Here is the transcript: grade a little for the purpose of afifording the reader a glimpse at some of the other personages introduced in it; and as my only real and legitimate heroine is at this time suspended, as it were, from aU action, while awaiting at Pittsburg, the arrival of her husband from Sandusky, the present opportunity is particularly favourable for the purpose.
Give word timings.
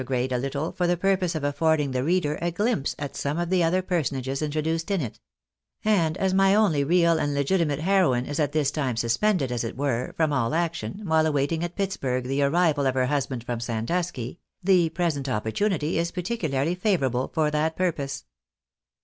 grade 0.03 0.31
a 0.31 0.37
little 0.39 0.71
for 0.71 0.87
the 0.87 0.97
purpose 0.97 1.35
of 1.35 1.43
afifording 1.43 1.91
the 1.93 2.03
reader 2.03 2.35
a 2.41 2.49
glimpse 2.49 2.95
at 2.97 3.15
some 3.15 3.37
of 3.37 3.51
the 3.51 3.63
other 3.63 3.83
personages 3.83 4.41
introduced 4.41 4.89
in 4.89 4.99
it; 4.99 5.19
and 5.85 6.17
as 6.17 6.33
my 6.33 6.55
only 6.55 6.83
real 6.83 7.19
and 7.19 7.35
legitimate 7.35 7.77
heroine 7.81 8.25
is 8.25 8.39
at 8.39 8.51
this 8.51 8.71
time 8.71 8.97
suspended, 8.97 9.51
as 9.51 9.63
it 9.63 9.77
were, 9.77 10.11
from 10.17 10.33
aU 10.33 10.53
action, 10.55 11.01
while 11.03 11.27
awaiting 11.27 11.63
at 11.63 11.75
Pittsburg, 11.75 12.23
the 12.23 12.41
arrival 12.41 12.87
of 12.87 12.95
her 12.95 13.05
husband 13.05 13.43
from 13.43 13.59
Sandusky, 13.59 14.39
the 14.63 14.89
present 14.89 15.29
opportunity 15.29 15.99
is 15.99 16.09
particularly 16.09 16.73
favourable 16.73 17.29
for 17.31 17.51
the 17.51 17.71
purpose. 17.77 18.25